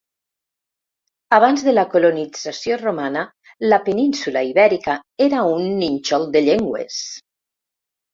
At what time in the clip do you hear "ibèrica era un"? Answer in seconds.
4.53-5.69